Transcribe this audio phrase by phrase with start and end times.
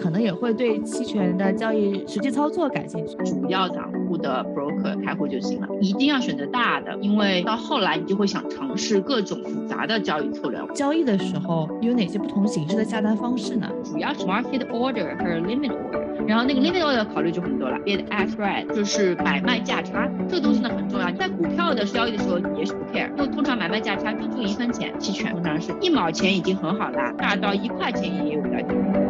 [0.00, 3.16] 可能也会对期权的交易实际操作感兴趣。
[3.24, 10.60] 主要散户的 broker 开户就行了，一定要选择大的，因为到后来你就会想尝试各种复杂的交易策略。
[10.74, 13.68] 交易的时候有哪些不同形式的下单方式呢？
[13.84, 16.04] 主要是 market order 和 limit order。
[16.26, 21.10] 然后那个 limit order 考虑就很多了，bid ask spread 就是买卖价差，这个东西呢很重要。
[21.12, 29.05] 在股票的交易的时候也许不 care，因为通常买卖价差就就一分钱，期权通常是一毛钱已经很好了，大到一块钱也有的。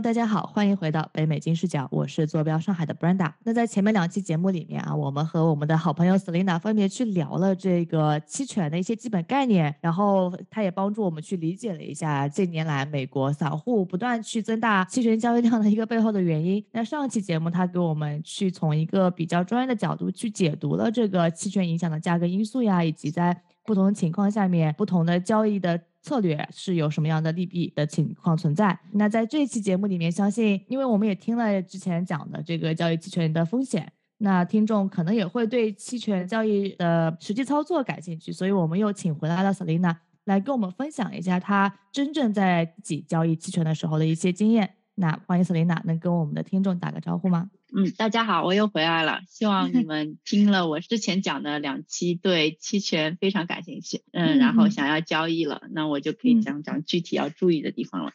[0.00, 3.32] 大家好，欢迎回到北美金视角，我是坐标上海的 Brenda。
[3.44, 16.62] 那在前面两期节目里面啊，我们和我们的好朋友 Selina 分别去聊了这个期权的一些基本概念，然后他也帮助我们去理解了一下近年来美国散户不断去增大期权交易量的一个背后的原因。
[16.72, 23.34] 那上期节目他给我们去从一个比较专业的角度去解读了这个期权影响的价格因素呀，以及在
[23.66, 25.80] 不同情况下面不同的交易的。
[26.02, 28.78] 策略是有什么样的利弊的情况存在？
[28.92, 44.74] 那在这一期节目里面，相信因为我们也听了之前讲的这个交易期权的风险，那听众可能也会对期权交易的实际操作感兴趣，所以我们又请回来了 Selina 来跟我们分享一下她真正在自己交易期权的时候的一些经验。
[44.94, 47.50] 那欢迎 Selina 能跟我们的听众打个招呼吗？
[47.78, 49.20] 嗯，大家好，我又回来了。
[49.28, 58.12] 希望你们听了我之前讲的两期，对期权非常感兴趣，嗯，然后想要交易了，那我就可以讲讲具体要注意的地方了。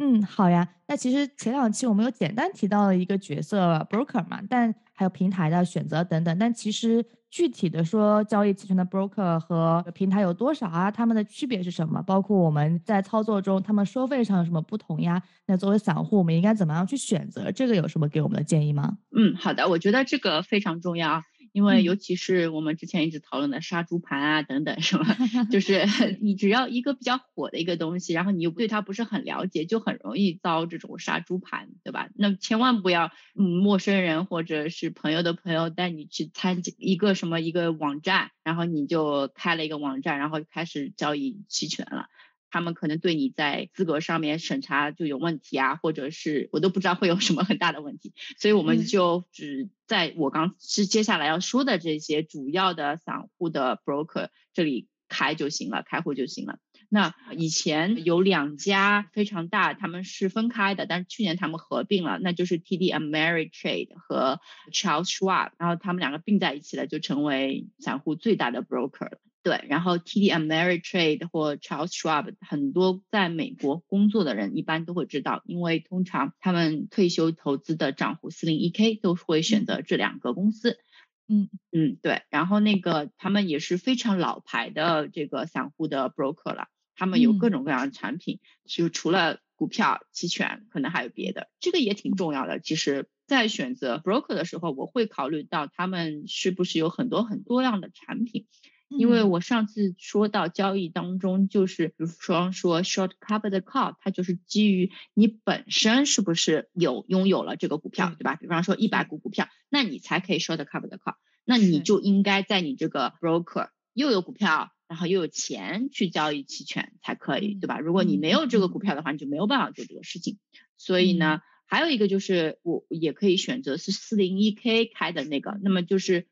[0.00, 0.70] 嗯，好呀。
[0.88, 7.06] 那其实前两期我们有简单提到了一个角色 broker 嘛，但还有平台的选择等等，但其实。
[7.36, 10.90] 具体的说，交易期权的 broker 和平台有多少啊？
[10.90, 12.00] 他们的区别是什么？
[12.00, 15.22] 包括我们在操作中，他们收费上有什么不同呀？
[15.44, 17.52] 那作为散户，我们应该怎么样去选择？
[17.52, 18.96] 这个有什么给我们的建议吗？
[19.14, 21.20] 嗯，好的，我觉得这个非常重要。
[21.56, 25.06] 因为尤其是我们之前一直讨论的杀猪盘啊等等，是吧？
[25.50, 25.86] 就是
[26.20, 32.10] 你只要一个比较火的一个东西，然后你又对它不是很了解，就很容易遭这种杀猪盘，对吧？
[32.14, 42.08] 那千万不要，嗯，陌生人或者是朋友的朋友带你去参加一个什么一个网站，然后你就开了一个网站，然后开始交易期权了。
[42.56, 56.58] 他们可能对你在资格上面审查就有问题啊，或者是我都不知道会有什么很大的问题，所以我们就只在我刚是接下来要说的这些主要的散户的 broker 这里开就行了，开户就行了。
[56.88, 64.40] 那以前有两家非常大，他们是分开的，但是去年他们合并了，那就是 TD Ameritrade 和
[64.72, 69.18] Charles Schwab，然后他们两个并在一起了，就成为散户最大的 broker 了。
[69.46, 80.80] 对，然后 TD Ameritrade 或 Charles Schwab，很多在美国工作的人一般都会知道，因为通常他们退休投资的账户 401k 都会选择这两个公司。
[81.28, 92.58] 嗯嗯，对，然后那个他们也是非常老牌的这个散户的 broker 了，他们有各种各样的产品，就除了股票、期权，可能还有别的，这个也挺重要的。
[92.58, 98.46] 其实，在选择 broker 的时候，我会考虑到他们是不是有很多很多样的产品。
[98.88, 108.36] 因为我上次说到交易当中，就是比如说说 short cover 的 call，它就是基于你本身是不是有拥有了这个股票，对吧？
[108.36, 117.80] 比方说一百股股票，那你才可以 short cover 的 call，那你就应该在你这个 broker 又有股票，然后又有钱去交易期权才可以，对吧？
[117.80, 120.38] 如果你没有这个股票的话，你就没有办法做这个事情。
[120.76, 126.28] 所以呢，还有一个就是我也可以选择是四零一 k 开的那个，那么就是说。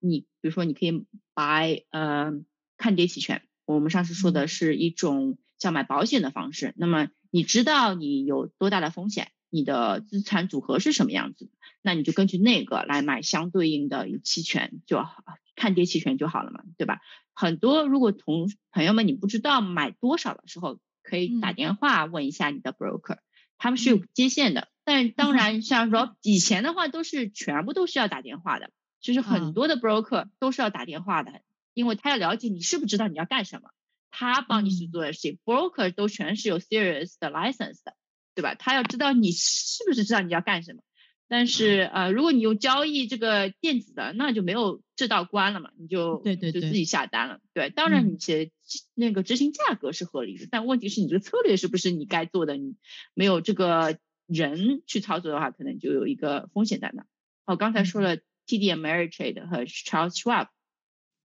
[0.00, 2.32] 你比如说，你可以买呃
[2.76, 6.74] 看跌期权，我们上次说的是一种像买保险的方式。
[6.76, 11.50] 那么你知道你有多大的风险，你的资产组合是什么样子，
[11.82, 15.22] 那你就根据那个来买相对应的期权就好，
[15.54, 17.00] 看跌期权就好了嘛，对吧？
[17.32, 23.18] 很多如果同朋友们你不知道买多少的时候，可以打电话问一下你的 broker，
[23.58, 24.68] 他们是有接线的。
[24.84, 28.70] 但当 然像说以前的话，都是全部都是要打电话的。
[29.06, 31.40] 就是很多的 broker 都是要打电话的，
[31.74, 33.70] 因为他要了解你是不是知道你要干什么，
[34.10, 35.38] 他帮你去做的事情。
[35.44, 37.94] broker 都全是有 serious 的 license 的，
[38.34, 38.54] 对吧？
[38.54, 40.82] 他要知道你是不是知道你要干什么。
[41.28, 47.40] 但是呃，如果你用交易这个电子的，那就没有这道关了嘛，你就对对就自己下单了。
[47.52, 48.50] 对，当然你其实
[48.94, 52.56] 那个执行价格是合理的，但问题是你这个策略是不是你该做的？
[52.56, 52.76] 你
[53.12, 57.04] 没有这个人去操作的话，可能就有一个风险在那。
[57.44, 58.18] 哦刚才说了。
[58.46, 60.48] TD Ameritrade 和 Charles Schwab，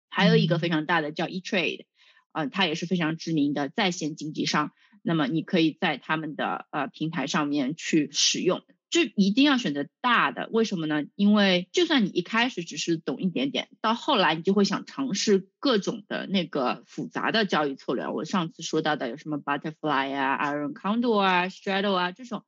[0.09, 1.85] 还有一个非常大的叫 eTrade，
[2.31, 4.71] 呃，它也是非常知名的在线经纪商。
[5.03, 8.61] 那么你可以在他们的呃平台上面去使用。
[8.91, 11.03] 就一定要选择大的，为什么呢？
[11.15, 18.09] 因为就算你一开始只是懂一点点，到后来你就会想尝试各种的那个复杂的交易策略。
[18.09, 22.43] 我上次说到的有什么 Butterfly 啊、Iron Condor 啊、Straddle 啊这种，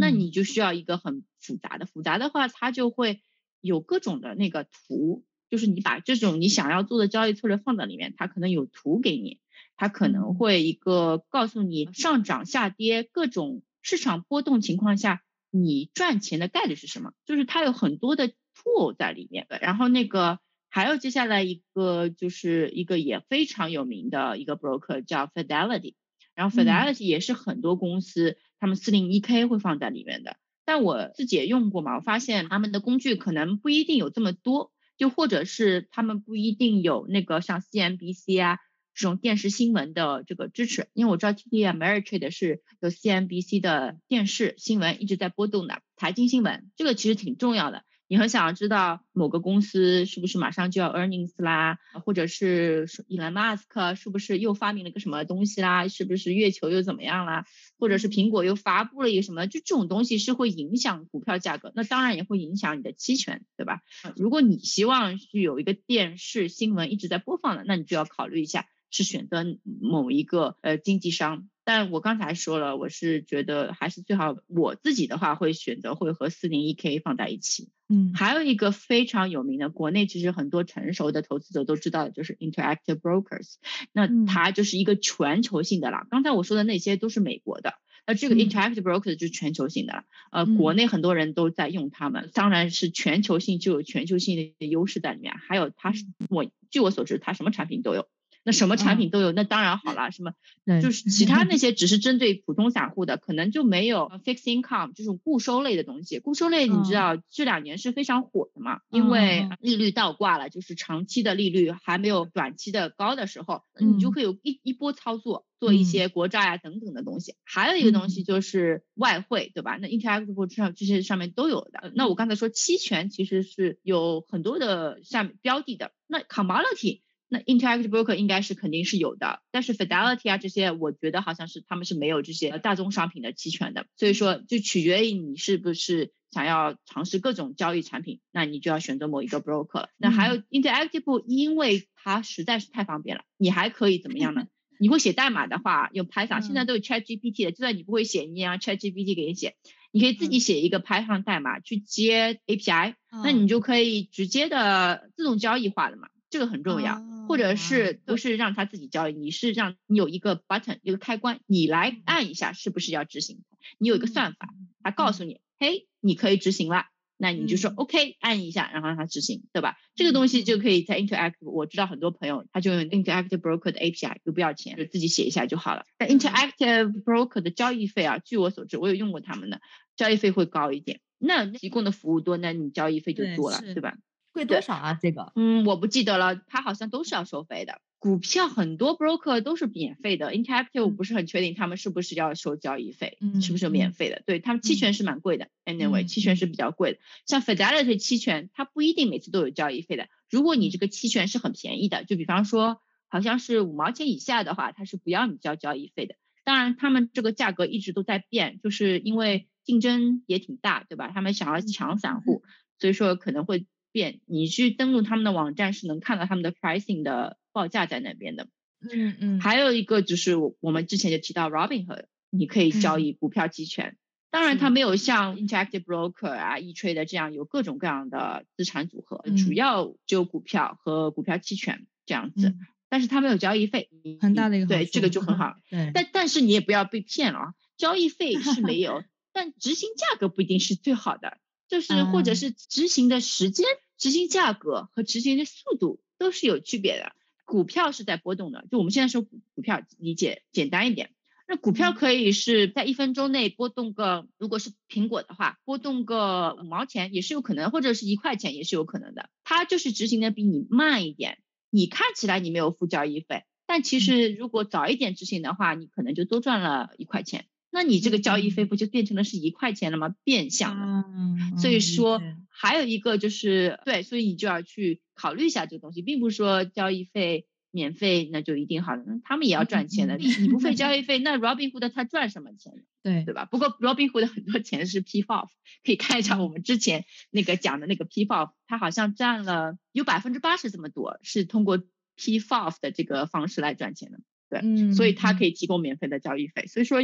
[0.00, 1.86] 那你就需要一个很复杂的。
[1.86, 3.22] 复杂的话，它就会
[3.60, 9.40] 有各种的那个图，就是你把这种你想要做的交易策略放在里面，它可能有图给你，
[9.76, 15.22] 它可能会一个告诉你上涨下跌各种市场波动情况下。
[15.52, 17.12] 你赚钱的概率是什么？
[17.24, 19.58] 就是它有很多的 tool 在里面的。
[19.58, 20.38] 然后那个
[20.68, 25.94] 还有接下来一个就是一个也非常有名的一个 broker 叫 Fidelity，
[26.34, 30.36] 然后 Fidelity 也是很多公司他们四零一 K 会放在里面的。
[30.66, 38.58] 但我自己也用过嘛，我发现他们的工具可能不一定有这么多，就或者是他们不一定有那个像 CNBC 啊。
[38.98, 47.84] 这种电视新闻的这个支持，因为我知道 TD Ameritrade 是有 CNBC 的电视新闻一直在波动的财经新闻，这个其实挺重要的。
[48.08, 57.46] 你很想要知道某个公司是不是马上就要 earnings 啦，或者是伊兰马斯克是不是又发明了个什么东西啦，是不是月球又怎么样啦，
[57.78, 63.80] 或者是苹果又发布了一个什么，就这种东西是会影响股票价格，那当然也会影响你的期权，对吧？
[64.16, 68.66] 如果你希望是有一个电视新闻一直在播放的，那你就要考虑一下。
[68.88, 69.44] 是选择
[69.82, 77.70] 某一个呃经纪商，但我刚才说了，我是觉得还是最好我自己的话会选择会和四零一 K 放在一起。
[77.88, 83.56] 嗯，还有一个非常有名的，国内其实很多成熟的投资者都知道的，就是 Interactive Brokers。
[83.92, 86.06] 那它就是一个全球性的了。
[86.08, 87.74] 刚才我说的那些都是美国的，
[88.06, 90.04] 那这个 Interactive Brokers 就是全球性的了。
[90.30, 95.34] 呃，国内很多人都在用他们，当然是全球性就有全球性的优势在里面。
[95.36, 98.06] 还有它是我据我所知，它什么产品都有。
[98.46, 100.12] 那什么产品都有，那当然好了。
[100.12, 100.32] 什么
[100.80, 106.20] 就是其他那些只是针对普通散户的，可能就没有 fixed income 这种固收类的东西。
[106.20, 108.82] 固收类你知道这两年是非常火的嘛？
[108.88, 117.34] 因为利率倒挂了，就是长期的利率还没有短期的高的时候，你就会有一一波操作，做一些国债啊等等的东西。
[117.42, 119.76] 还有一个东西就是外汇，对吧？
[119.82, 121.90] 那 interactive 上这些上面都有的。
[121.96, 125.90] 那我刚才说期权其实是有很多的下面标的的。
[126.06, 127.02] 那 commodity。
[127.28, 139.88] 那 Interactive Broker 应该是肯定是有的，但是 Fidelity 啊这些，我觉得好像是他们是没有这些大宗商品的期权的，所以说就取决于你是不是想要尝试各种交易产品，那你就要选择某一个 broker 了。
[139.96, 144.46] 那还有 Interactive，因为它实在是太方便了，你还可以怎么样呢？
[144.78, 149.56] 你会写代码的话，用 Python，现在都有 ChatGPT 的，就算你不会写，你也让 ChatGPT 给你写，
[149.90, 152.94] 你可以自己写一个 Python 代码去接 API，
[153.24, 156.08] 那你就可以直接的自动交易化了嘛。
[156.28, 156.96] 这个很重要，
[157.28, 163.42] 或者是不是让他自己交易，你是让你有一个 button 一个开关，你来按一下，是不是要执行？
[163.78, 164.48] 你有一个算法，
[164.82, 166.84] 他告诉你，嘿，你可以执行了，
[167.16, 169.76] 那你就说 OK，按一下，然后让它执行，对吧？
[169.94, 175.84] 这个东西就可以在 Interactive，我知道很多朋友他就用 Interactive Broker 的 API，又不要钱，就自己写一下就好了。
[175.98, 179.60] 但 Interactive Broker 的交易费啊，据我所知，我有用过他们的，
[179.96, 181.00] 交易费会高一点。
[181.18, 183.96] 那提供的服务多，那你交易费就多了，对吧？
[184.36, 184.98] 贵多少啊？
[185.00, 187.80] 这个，嗯，我不记得了，它好像都是要收费的。
[187.98, 194.22] 股票很多 broker 都是免费的，Interactive 我不是很确定他们是不是要收交易费，是不是免费的？
[194.26, 196.98] 对他们期权是蛮贵的，Anyway，期权是比较贵的。
[197.24, 200.08] 像 Fidelity 期权，它不一定每次都有交易费的。
[200.30, 206.16] 如果你这个期权是很便宜的，就比方说好像是五毛钱以下的话，它是不要你交交易费的。
[206.44, 211.10] 当然，他们这个价格一直都在变，就是因为竞争也挺大，对吧？
[211.12, 212.42] 他们想要抢散户，
[212.78, 213.66] 所以说可能会。
[213.96, 218.48] 变，你去登录他们的网站是能看到他们的 pricing 的报价在那边的。
[218.82, 219.40] 嗯嗯。
[219.40, 223.96] 还有一个就是我们之前就提到 Robinhood，你可以交易股票期权。
[224.28, 232.54] 当然它没有像 Interactive Broker 啊、eTrade 这样有各种各样的资产组合，主要就股票和股票期权这样子。
[232.90, 233.88] 但是它没有交易费，
[234.20, 235.56] 很大的一个对这个就很好。
[235.70, 235.90] 对。
[235.94, 243.64] 但但是你也不要被骗了啊，交易费是没有， 但执行价格不一定是最好的，就是或者是执行的时间。
[243.98, 247.12] 执行价格和执行的速度都是有区别的。
[247.44, 251.10] 股票是在波动的，就我们现在说股股票理解简单一点。
[251.48, 259.30] 那股票可以是在一分钟内波动个，如果是苹果的话，波动个五毛钱也是有可能，或者是一块钱也是有可能的。
[259.44, 261.38] 它就是执行的比你慢一点，
[261.70, 267.46] 你看起来你没有付交易费，但其实如果早一点执行的话，你可能就多赚了一块钱。
[267.70, 270.16] 那你这个交易费不就变成了是一块钱了吗？
[270.24, 272.20] 变相的，所以说
[272.58, 280.16] 还有一个就是对，所以你就要去考虑一下这个东西，并不是说交易费免费那就一定好了，那他们也要赚钱的。
[280.16, 282.82] 你你不费交易费，那 Robinhood 他赚什么钱呢？
[283.02, 283.44] 对对吧？
[283.44, 285.48] 不过 Robinhood 很多钱是 P FOF，
[285.84, 291.78] 可以看一下我们之前那个讲的那个 P FOF，它好像占了有百分之八十这么多，是通过
[292.16, 294.18] P FOF 的这个方式来赚钱的。
[294.48, 296.66] 对，所以它可以提供免费的交易费。
[296.66, 297.00] 所以说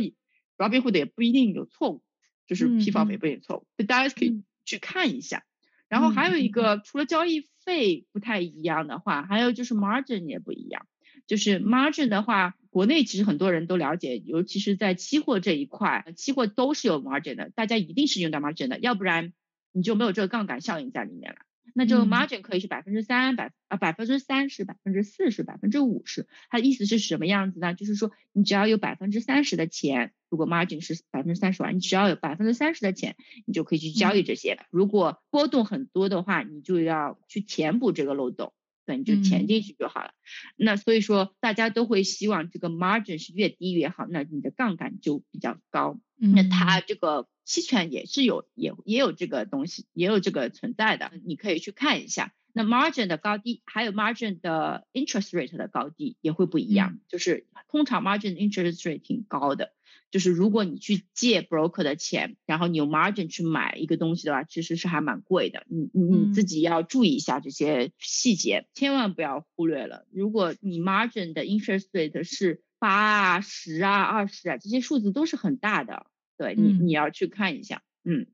[0.56, 2.02] Robinhood 也不一定有错误，
[2.46, 5.44] 就是 P FOF 也不一定有错误，所以大家可以去看一下。
[5.88, 10.86] 然后还有一个，除了交易费不太一样的话，还有就是 margin 也不一样。
[11.26, 19.34] 就是 margin 的话，国内其实很多人都了解，尤其是在期货这一块，期货都是有 margin 的，大家一定是用到 margin 的，要不然
[19.70, 21.38] 你就没有这个杠杆效应在里面了。
[21.74, 27.74] 那就 margin 可以是百分之三百啊百分之三十百分之四十百分之五十，它的意思是什么样子呢？
[27.74, 30.14] 就是说你只要有百分之三十的钱。
[30.32, 34.58] 如果 margin 是百分之三十万，你只要有百分之三十的钱，你就可以去交易这些。
[34.70, 38.54] 如果波动很多的话，你就要去填补这个漏洞，
[38.86, 40.12] 对，你就填进去就好了。
[40.56, 46.00] 那所以说，大家都会希望这个 margin 是越低越好，那你的杠杆就比较高。
[46.16, 52.32] 那它这个期权也是有，也也有这个东西，也有这个存在的，你可以去看一下。
[52.54, 59.72] 那 margin 的高低，还有 margin 的 interest rate 的高低也会不一样，就是通常 margin interest rate 挺高的。
[60.12, 65.64] 就是如果你去借 broker 的钱，然后你用 margin 去买一个东西的话，其实是还蛮贵的。
[65.68, 70.06] 你你你自己要注意一下这些细节，千万不要忽略了。
[70.12, 76.04] 如果你 margin 的 interest rate 是八啊、十啊、二十啊，这些数字都是很大的，
[76.36, 77.82] 对你你要去看一下。
[78.04, 78.26] 嗯，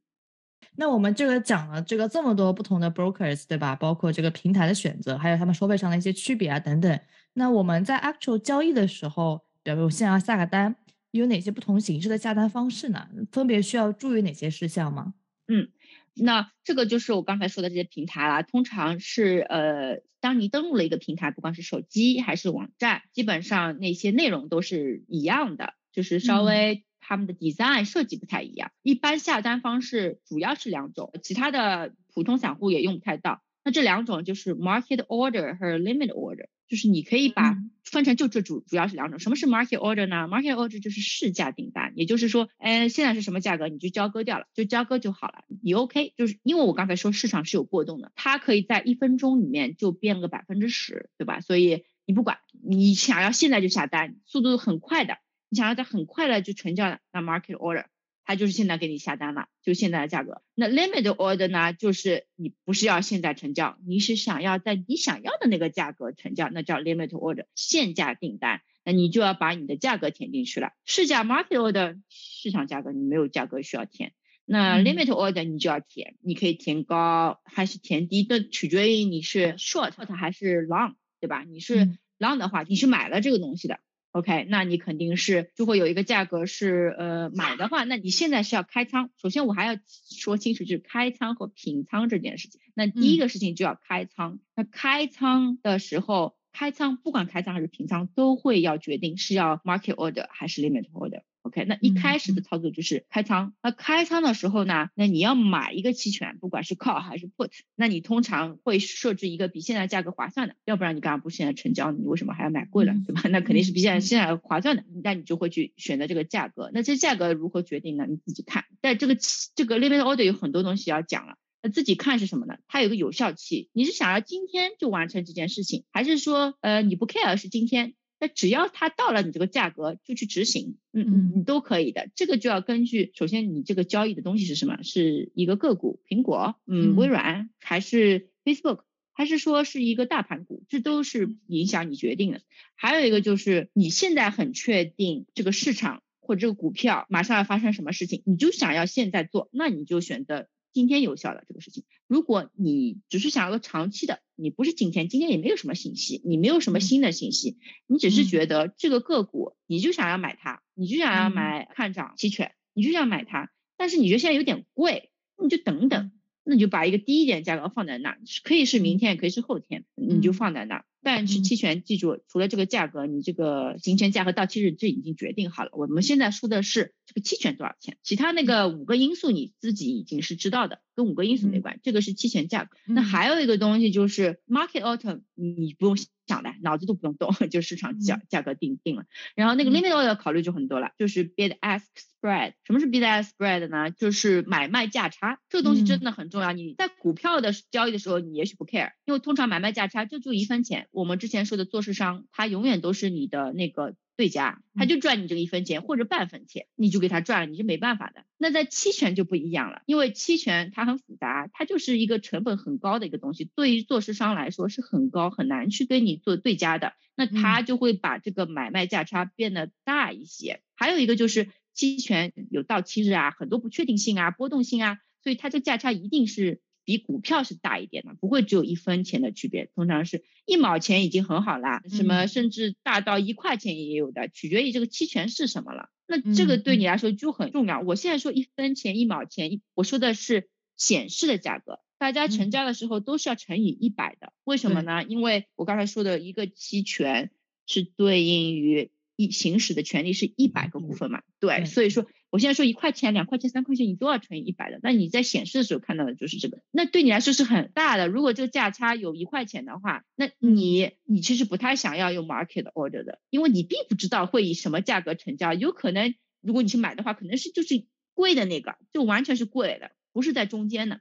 [0.75, 3.77] 那我们这个讲了这个这么多不同的 brokers，对吧？
[3.77, 7.01] 包括这个平台的选择，还有他们收费上的一些区别啊等等。
[7.35, 10.75] 那我们在 actual 交易的时候，比如现在要下个单。
[11.19, 13.09] 有哪些不同形式的下单方式呢？
[13.31, 15.15] 分别需要注意哪些事项吗？
[15.47, 15.69] 嗯，
[16.15, 18.43] 那这个就是我刚才说的这些平台啦。
[18.43, 28.71] 通常是呃，当你登录了一个平台，不管是手机还是网站，基本上那些内容都是一样的，就是稍微他们的 design 设计不太一样。
[28.83, 33.43] 一般下单方式主要是两种，其他的普通散户也用不太到。
[33.65, 36.49] 那这两种就是 market order 和 limit order。
[36.69, 46.13] 就是你可以把分成就这主主要是两种，什么是 market order 呢？market order 就是市价订单，也就是说，哎，现在是什么价格你就交割掉了，就交割就好了，你 OK。
[46.17, 51.41] 就是因为我刚才说市场是有波动的，它可以在一分钟里面就变个百分之十，对吧？
[51.41, 55.17] 所以你不管你想要现在就下单，速度很快的，
[55.49, 57.87] 你想要在很快的就成交，那 market order。
[58.29, 60.43] 它就是现在给你下单了，就现在的价格。
[60.55, 68.61] 那 limit order 呢，就是你不是要现在成交，你是想要在你想要的那个价格成交，那叫 limit order，限价订单。
[68.85, 70.73] 那你就要把你的价格填进去了。
[70.85, 74.13] 市价 market order 市场价格你没有价格需要填，
[74.45, 81.45] 那 limit order 你就要填，你可以填高还是填低，这取决于你是 short 还是 long，对吧？
[81.45, 83.81] 你是 long 的话，你是买了这个东西的。
[84.13, 89.11] OK，那你肯定是就会有一个价格是呃买的话，那你现在是要开仓。
[89.21, 89.79] 首先我还要
[90.11, 92.61] 说清楚，就是开仓和平仓这件事情。
[92.75, 94.39] 那第一个事情就要开仓。
[94.57, 101.23] 那开仓的时候，开仓不管开仓还是平仓，都会要决定是要 market order 还是 limit order。
[101.49, 103.55] OK，那一开始的操作就是开仓。
[103.63, 111.91] 那开仓的时候呢，那你要买一个期权，不管是 call 还是 put，那你通常会设置一个比现在价格划算的，要不然你干嘛不现在成交？
[111.91, 113.23] 你为什么还要买贵了，对吧？
[113.31, 116.71] 那肯定是比现在现在划算的，那你就会去选择这个价格。
[116.75, 118.05] 那这价格如何决定呢？
[118.07, 118.67] 你自己看。
[118.83, 119.17] 但这个
[119.55, 122.59] 这个 limit order 有很多东西要讲了，那自己看是什么呢？
[122.69, 127.95] 它有个有效期，你是想要今天就完成这件事情，还是说呃你不 care 是今天？
[128.21, 132.11] 那只要它到了你这个价格就去执行，嗯嗯，你都可以的。
[132.15, 134.83] 这个就要根据，首先你这个交易的东西是什么？
[134.83, 138.81] 是一个个股，苹果，嗯，微软，还是 Facebook，
[139.13, 140.65] 还是说是一个大盘股？
[140.69, 142.41] 这都是影响你决定的。
[142.75, 150.49] 还有一个就是你现在很确定这个市场或者这个股票马上要发生什么事情，你就想要现在做，那你就选择。
[150.73, 166.13] 今天有效的这个事情，如果你只是想要个长期的，你不是今天，今天也没有什么信息，你没有什么新的信息，你只是觉得这个个股，你就想要买它，你就想要买看涨期权，你就想买它，但是你觉得现在有点贵，那你就等等，
[166.45, 170.85] 那你就把一个低一点价格放在那，可以是明天，也可以是后天，你就放在那。
[171.03, 175.71] 但是期权，记住，除了这个价格，你这个行权价和到期日这已经决定好了。
[175.73, 181.79] 我们现在说的是这个期权多少钱，其他那个五个因素你自己已经是知道的，跟五个因素没关。
[181.83, 182.77] 这个是期权价格。
[182.87, 189.05] 那还有一个东西就是 market order，你不用想的，脑子都不用动，就市场价价格定定了。
[189.35, 191.85] 然后那个 limit order 考虑就很多了，就是 bid ask
[192.21, 192.55] spread。
[192.65, 193.91] 什么是 bid ask spread 呢？
[193.91, 195.39] 就是买卖价差。
[195.49, 196.53] 这个东西真的很重要。
[196.53, 200.88] 你在股票的交易的时候，你也许不 care，因为通常买卖价差就就一分钱。
[200.91, 208.25] 我们之前说的做市商，他永远都是你的那个对家，他就赚你这个一分钱或者半分钱，你就给他赚了，你是没办法的。
[208.37, 216.95] 那在期权就不一样了，因为期权它很复杂，它就是一个成本很高的一个东西，对于做市商来说是很高，很难去跟你做对家的。
[217.15, 220.63] 那他就会把这个买卖价差变得大一些。
[220.75, 226.61] 还有一个就是期权有到期日啊，很多不确定性啊、波动性啊，所以它这价差一定是。
[226.89, 235.91] 比股票是大一点的，不会只有一分钱的区别，通常是一毛钱已经很好啦，什么甚至大到一块钱也有的，取决于这个期权是什么了。
[236.07, 237.83] 那这个对你来说就很重要。
[237.83, 244.33] 我现在说一分钱、一毛钱，我说的是显示的价格，大家成交的时候都是要乘以一百的。
[244.45, 245.05] 为什么呢？
[245.05, 247.31] 因为我刚才说的一个期权
[247.67, 252.07] 是对应于一行使的权利是一百个股份嘛，对，所以说。
[252.31, 254.79] 我现在说一块钱、两块钱、三块钱，你都要乘以一百的。
[254.83, 258.07] 那你在显示的时候看到的就是这个，那对你来说是很大的。
[258.07, 265.55] 如果这个价差有一块钱的话，那你你其实不太想要用 market order 的，因为你并不知道会以什么价格成交。
[265.55, 271.01] 有可能如果你去买的话，可能是就是贵的那个，就完全是贵的，不是在中间的。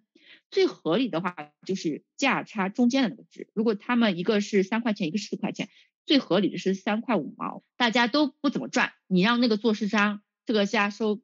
[0.49, 3.49] 最合理的话就是价差中间的那个值。
[3.53, 5.67] 如果他们一个是三块钱，一个是四块钱，
[6.05, 8.93] 最合理的是三块五毛，大家都不怎么赚。
[9.07, 10.21] 你让那个做市商。
[10.47, 11.21] 这个价收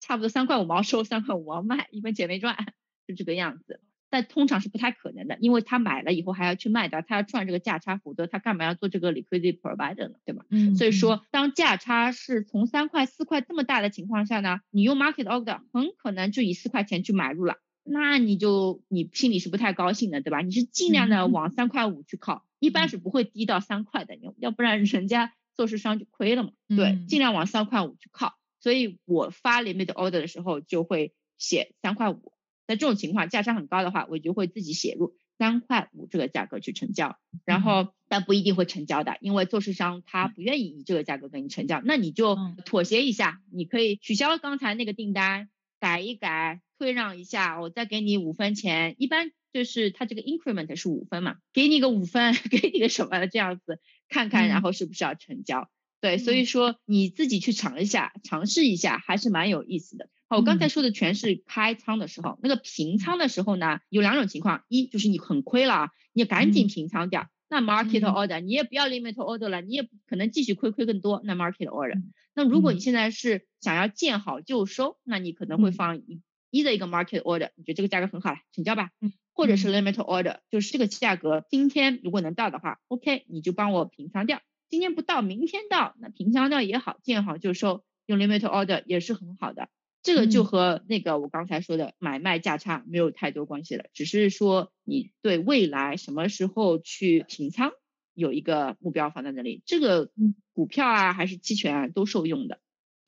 [0.00, 2.74] 差不多三块五毛收，三块五毛卖，一分钱没赚，
[3.06, 3.80] 是这个样子。
[4.08, 10.14] 但通常是不太可能的，因为他买了以后还要去卖掉，他要赚这个价差，否则他干嘛要做这个 liquidity provider 呢？
[10.24, 10.44] 对吧？
[10.50, 10.74] 嗯。
[10.76, 20.40] 所以说，当价差是从三块、四块这么大的情况下呢，你用 market order 很可能就以四块钱去买入了，那你就你心里是不太高兴的，对吧？
[20.40, 26.50] 你是尽量的往三块五去靠，一般是不会低到三块的，要不然人家做市商就亏了嘛。
[26.68, 28.34] 对，尽量往三块五去靠。
[28.66, 32.32] 所以我发 limit order 的时候就会写三块五，
[32.66, 55.70] 那这种情况价差很高的话，我就会自己写入三块五这个价格去成交，然后但不一定会成交的，因为做市商他不愿意以这个价格跟你成交，那你就妥协一下，你可以取消刚才那个订单，改一改，退让一下，我再给你五分钱，一般就是他这个 increment 是五分嘛，给你个五分， 给你个什么这样子看看，然后是不是要成交。
[56.00, 60.08] 对，所以说你自己去尝一下，尝试一下还是蛮有意思的。
[60.28, 72.02] 好，我刚才说的全是开仓的时候，那个平仓的时候呢，有两种情况，一就是你很亏了，你赶紧平仓掉，那 market order 你也不要 limit order 了，你也可能继续亏亏更多，那 market order。
[72.34, 78.90] 那如果你现在是想要见好就收，那你可能会放一一的一个 market order，你觉得这个价格很好了，成交吧。
[79.32, 84.40] 或者是 limit order，就是这个价格今天如果能到的话，OK，你就帮我平仓掉。
[84.68, 89.68] 今天不到，明天到，那平仓掉也好，见好就收，用 limit order 也是很好的。
[90.02, 97.72] 这个就和那个我刚才说的买卖价差没有太多关系了，只是说你对未来什么时候去平仓
[98.14, 99.62] 有一个目标放在那里。
[99.66, 100.10] 这个
[100.52, 102.60] 股票啊，还是期权啊，都受用的。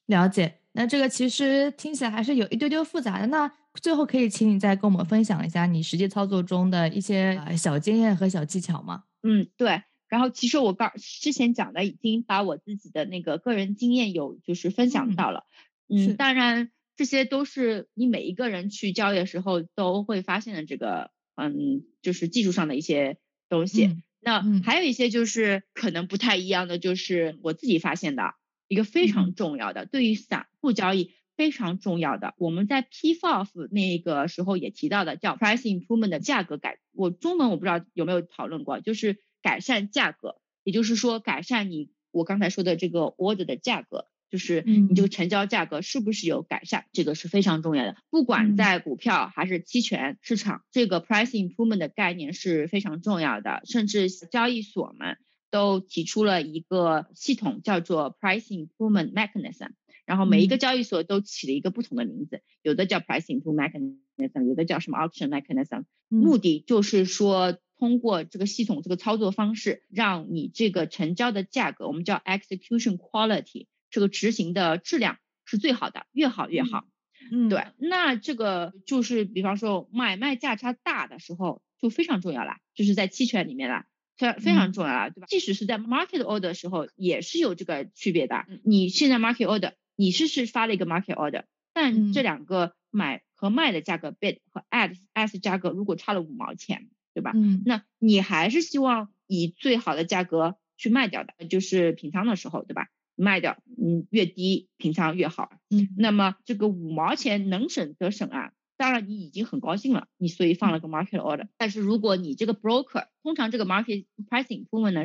[0.06, 0.58] 了解。
[0.72, 3.26] 那这个其实听起来还是有一丢丢复杂的。
[3.28, 9.04] 那最后可以请你再跟我们分享一下你实际操作中的一些小经验和小技巧吗？
[9.22, 9.82] 嗯，对。
[10.08, 15.44] 然后其实我刚之前讲的已经把我自己的那个个人经验有就是分享到了，
[15.88, 23.18] 嗯，当然这些都是你每一个人去交易的时候都会发现的这个，嗯，就是技术上的一些
[23.50, 23.96] 东西。
[24.20, 28.34] 那还有一些就是可能不太一样的，就是我自己发现的
[28.66, 39.18] 一个非常重要的，对于散户交易非常重要的，我们在 P FOF 那个时候也提到的叫 Price Improvement 的价格改，我中文我不知道有没有讨论过，就是。
[39.42, 47.96] 改善价格，也就是说改善你我刚才说的这个 order 的价格，就是你这个成交价格是不是有改善，这个是非常重要的。
[48.10, 53.62] 不管在股票还是期权市场，这个 price improvement 的概念是非常重要的。
[53.64, 55.16] 甚至交易所们
[55.50, 59.70] 都提出了一个系统，叫做 price improvement mechanism。
[60.04, 65.84] 然后每一个交易所都起了一个不同的名字，有的叫 price improvement mechanism，有的叫什么 auction mechanism。
[66.08, 67.58] 目的就是说。
[67.78, 76.84] 通过这个系统这个操作方式，让你这个成交的价格，我们叫 execution quality，这个执行的质量是最好的，越好越好。
[77.30, 77.66] 嗯，对。
[77.78, 83.84] 那这个就是，比方说买卖价差大的时候就非常重要了，就是在期权里面了，
[84.16, 85.26] 非非常重要了，对吧？
[85.28, 88.44] 即使是在 market order 的时候也是有这个区别的。
[88.64, 96.88] 你现在 market order，你是是发了一个 market order，但这两个买和卖的价格 bid 和 add s 价格如果差了五毛钱。
[97.18, 97.32] 对吧？
[97.34, 102.86] 嗯，那你还是希望以最好的价格去卖掉的，就是平仓的时候，对吧？
[103.16, 105.50] 卖掉，嗯，越低平仓越好。
[105.70, 111.48] 嗯，那么这个五毛钱能省则省啊，当然你已经很高兴了，你所以放了个 market order。
[111.56, 115.02] 但是如果你这个 broker，通常这个 market pricing 部分呢，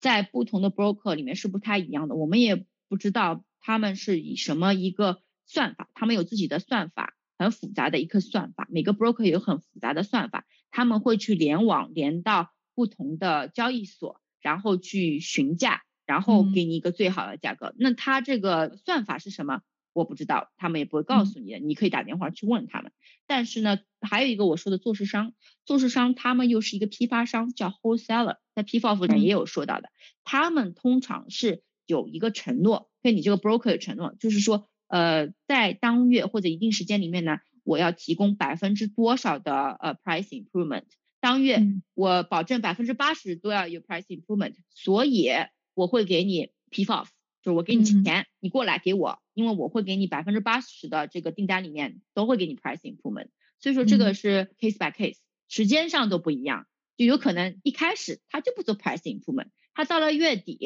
[0.00, 17.74] 在不同的 broker 里面是不太一样的，我们也不知道他们是以什么一个算法，他们有自己的算法，很复杂的一个算法，每个 broker 有很复杂的算法，他们会去联网连到不同的交易所，然后去询价，然后给你一个最好的价格。
[17.78, 19.62] 那他这个算法是什么？
[19.92, 22.92] 我不知道，他们也不会告诉你的，你可以打电话去问他们。
[23.26, 29.90] 但是呢，还有一个我说的做市商，做市商他们又是一个批发商，叫 wholesaler，在 P F 里面也有说到的。
[30.22, 37.38] 他们通常是有一个承诺，跟你这个 broker 有承诺，就是说，呃，在当月或者一定时间里面呢，
[37.70, 40.82] 我要提供百分之多少的呃 price improvement，
[41.20, 41.62] 当月
[41.94, 45.30] 我保证百分之八十都要有 price improvement，所以
[45.74, 47.08] 我会给你 P F。
[47.42, 53.28] 就是我给你钱，你过来给我，因为我会给你百分之八十的这个订单里面都会给你 price improvement，
[53.60, 55.16] 所以说这个是 case by case，
[55.48, 56.66] 时间上都不一样，
[56.98, 60.58] 就有可能一开始他就不做 price improvement，他到了月底，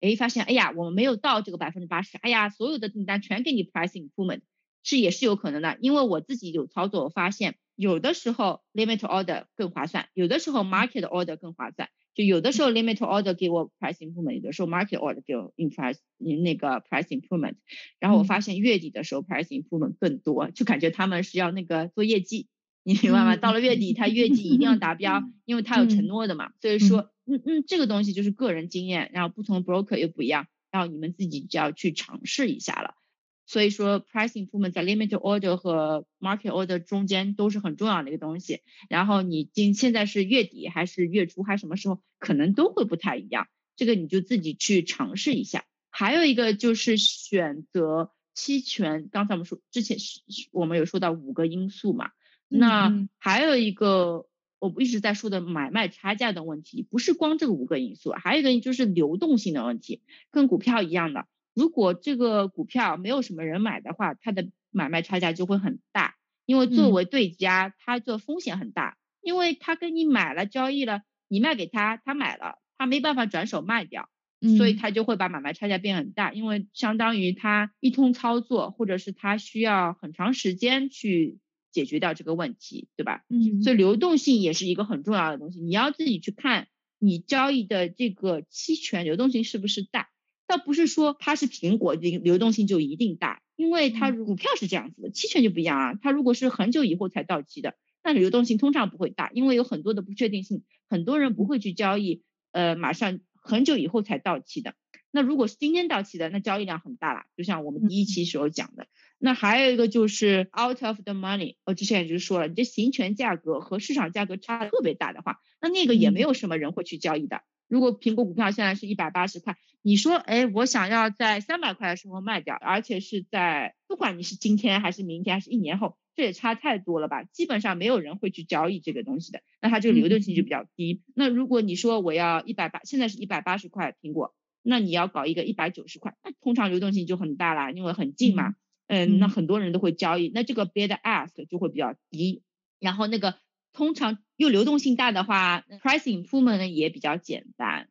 [0.00, 4.40] 哎发现哎呀我们没有到这个百分之八十，哎呀所有的订单全给你 price improvement，
[4.82, 11.88] 是也是有可能的，因为我自己有操作，我发现有的时候 limit order 更划算，有的时候 market order 更划算。
[12.14, 17.54] 就有的时候 limit order 给我 price improvement，有的时候 market order 给我 in price 那个 price improvement，
[17.98, 22.48] 然后我发现月底的时候 price improvement 更多，就感觉他们是要那个做业绩，
[22.82, 23.36] 你明白吗？
[23.36, 26.52] 到了月底他业绩一定要达标，因为他有承诺的嘛。
[26.60, 32.94] 所以说，嗯嗯，这个东西就是个人经验，然后不同 broker 又不一样，然后你们自己就要去尝试一下了。
[33.44, 38.60] 所以说，pricing improvement 在 limit order 和 market order 中间都是很重要的一个东西。
[38.88, 43.48] 然后你今现在是月底还是月初还是什么时候，可能都会不太一样。
[43.76, 45.64] 这个你就自己去尝试一下。
[45.90, 50.20] 还有一个就是选择期权，刚才我们说之前是
[50.52, 52.10] 我们有说到五个因素嘛。
[52.48, 54.26] 那还有一个
[54.58, 60.00] 我一直在说的买卖差价的问题，不是光这个五个因素，还有一个就是流动性的问题，
[60.30, 61.26] 跟股票一样的。
[61.54, 74.08] 如果这个股票没有什么人买的话，它的买卖差价就会很大，因为作为对家，它的风险很大，因为他跟你买了交易了，你卖给他，他买了，他没办法转手卖掉，
[74.56, 81.38] 所以他就会把买卖差价变很大，因为相当于他一通操作，或者是他需要很长时间去
[81.70, 83.24] 解决掉这个问题，对吧？
[83.28, 90.08] 嗯，所以流动性也是一个很重要的东西，你要自己去看你交易的这个期权流动性是不是大。
[90.46, 95.94] 倒不是说它是苹果流流动性就一定大，因为它股票是这样子的，期权就不一样啊。
[96.00, 102.22] 它如果是很久以后才到期的，那流动性通常不会大，因为有很多的不确定性，很多人不会去交易。
[102.52, 104.74] 呃，马上很久以后才到期的，
[105.10, 107.22] 那如果是今天到期的，那交易量很大了。
[107.34, 117.40] 就像我们第一期时候讲的，那还有一个就是 out of the money，我之前也就说了，你这行权价格和市场价格差特别大的话，那那个也没有什么人会去交易的。
[117.72, 127.22] 如果苹果股票现在是一百八十块，你说，哎，我想要在三百块的时候卖掉，而且是在不管你是今天还是明天还是一年后，这也差太多了吧？
[127.22, 131.00] 基本上没有人会去交易这个东西的，那它这个流动性就比较低。
[131.14, 138.54] 那如果你说我要一百八，现在是一百八十块苹果，那你要搞一个一百九十块，那通常流动性就很大啦，因为很近嘛，
[138.86, 142.42] 嗯，那很多人都会交易，那这个 bid ask 就会比较低，
[142.80, 143.36] 然后那个。
[143.74, 147.86] 通常又流动性大的话，pricing improvement 呢也比较简单。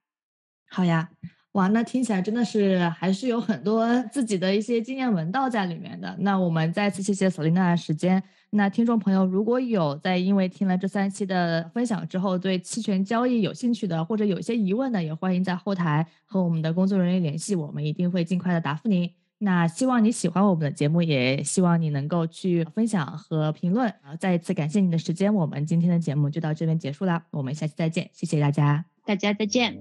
[0.69, 1.09] 好呀，
[1.53, 6.13] 哇，那听起来真的是还是有很多自己的一些经验门道在里面的。
[6.19, 8.21] 那我们再次谢谢 Selina 的时间。
[8.49, 19.09] 那听众朋友如果有在因为听了这三期的分享之后对期权交易有兴趣的，或者有一些疑问的，也欢迎在后台和我们的工作人员联系，我们一定会尽快的答复您。
[19.43, 23.89] 那希望你喜欢我们的节目，也希望你能够去分享和评论。
[24.03, 29.75] 啊，再一次感谢你的时间，我们今天的节目就到这边结束了，我们下期再见，谢谢大家，大家再见。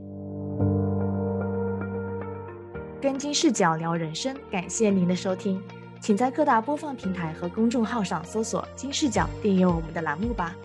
[3.03, 5.61] 跟金视角聊人生，感谢您的收听，
[6.01, 10.57] 请在各大播放平台和公众号上搜索“金视角”，订阅我们的栏目吧。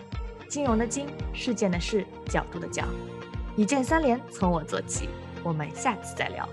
[0.48, 2.84] 金融的金，事件的事，角度的角，
[3.56, 5.10] 一键三连，从我做起。
[5.42, 6.48] 我们下期再聊。